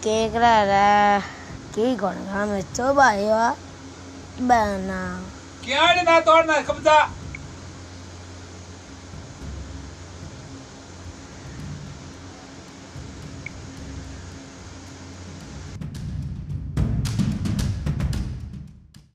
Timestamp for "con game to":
1.96-2.94